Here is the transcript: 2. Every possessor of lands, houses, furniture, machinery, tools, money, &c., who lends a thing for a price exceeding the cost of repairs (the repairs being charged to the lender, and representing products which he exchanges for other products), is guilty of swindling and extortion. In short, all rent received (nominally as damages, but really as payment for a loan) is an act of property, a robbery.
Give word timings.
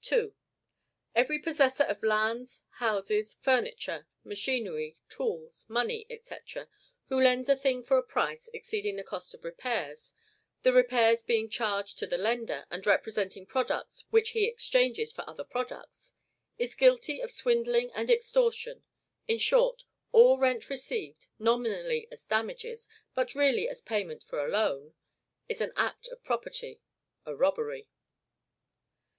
2. 0.00 0.32
Every 1.14 1.38
possessor 1.38 1.82
of 1.84 2.02
lands, 2.02 2.62
houses, 2.78 3.36
furniture, 3.42 4.06
machinery, 4.24 4.96
tools, 5.10 5.66
money, 5.68 6.06
&c., 6.08 6.34
who 7.10 7.20
lends 7.20 7.50
a 7.50 7.56
thing 7.56 7.82
for 7.82 7.98
a 7.98 8.02
price 8.02 8.48
exceeding 8.54 8.96
the 8.96 9.04
cost 9.04 9.34
of 9.34 9.44
repairs 9.44 10.14
(the 10.62 10.72
repairs 10.72 11.22
being 11.22 11.50
charged 11.50 11.98
to 11.98 12.06
the 12.06 12.16
lender, 12.16 12.64
and 12.70 12.86
representing 12.86 13.44
products 13.44 14.06
which 14.08 14.30
he 14.30 14.46
exchanges 14.46 15.12
for 15.12 15.28
other 15.28 15.44
products), 15.44 16.14
is 16.56 16.74
guilty 16.74 17.20
of 17.20 17.30
swindling 17.30 17.90
and 17.92 18.10
extortion. 18.10 18.82
In 19.28 19.36
short, 19.36 19.84
all 20.10 20.38
rent 20.38 20.70
received 20.70 21.26
(nominally 21.38 22.08
as 22.10 22.24
damages, 22.24 22.88
but 23.14 23.34
really 23.34 23.68
as 23.68 23.82
payment 23.82 24.22
for 24.24 24.42
a 24.42 24.48
loan) 24.48 24.94
is 25.50 25.60
an 25.60 25.74
act 25.76 26.08
of 26.08 26.24
property, 26.24 26.80
a 27.26 27.36
robbery. 27.36 27.90